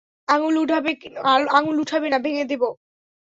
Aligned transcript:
আঙুল 0.27 0.55
উঠাবে 1.81 2.07
না, 2.09 2.17
ভেঙ্গে 2.19 2.45
দেব। 2.45 2.63